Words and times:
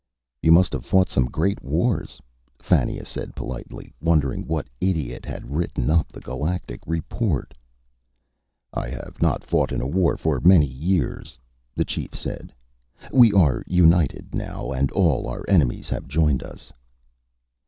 "You 0.41 0.51
must 0.51 0.73
have 0.73 0.83
fought 0.83 1.09
some 1.09 1.25
great 1.29 1.61
wars," 1.61 2.19
Fannia 2.57 3.05
said 3.05 3.35
politely, 3.35 3.93
wondering 4.01 4.47
what 4.47 4.67
idiot 4.79 5.25
had 5.27 5.51
written 5.51 5.91
up 5.91 6.07
the 6.11 6.19
galactic 6.19 6.79
report. 6.87 7.53
"I 8.73 8.89
have 8.89 9.21
not 9.21 9.43
fought 9.43 9.71
a 9.71 9.85
war 9.85 10.17
for 10.17 10.39
many 10.39 10.65
years," 10.65 11.37
the 11.75 11.85
chief 11.85 12.15
said. 12.15 12.51
"We 13.11 13.31
are 13.33 13.63
united 13.67 14.33
now, 14.33 14.71
and 14.71 14.89
all 14.89 15.27
our 15.27 15.47
enemies 15.47 15.87
have 15.89 16.07
joined 16.07 16.41
us." 16.41 16.73